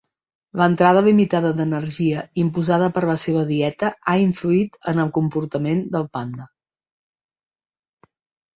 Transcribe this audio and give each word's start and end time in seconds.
L'entrada 0.59 1.01
limitada 1.07 1.51
d'energia 1.59 2.23
imposada 2.45 2.87
per 2.95 3.03
la 3.11 3.17
seva 3.25 3.43
dieta 3.51 3.91
ha 4.07 4.17
influït 4.23 4.81
en 4.95 5.05
el 5.07 5.13
comportament 5.21 5.87
del 5.99 6.11
panda. 6.19 6.51